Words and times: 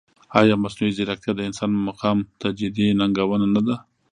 ایا 0.39 0.55
مصنوعي 0.63 0.91
ځیرکتیا 0.97 1.31
د 1.35 1.41
انسان 1.49 1.71
مقام 1.87 2.17
ته 2.39 2.47
جدي 2.59 2.85
ننګونه 2.99 3.47
نه 3.55 3.61
ده؟ 3.67 3.75